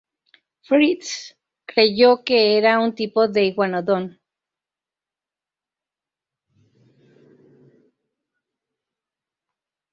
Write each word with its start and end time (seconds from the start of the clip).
Fritsch 0.63 1.35
creyó 1.63 2.23
que 2.23 2.57
era 2.57 2.79
un 2.79 2.95
tipo 2.95 3.27
de 3.27 3.43
iguanodon. 3.45 4.19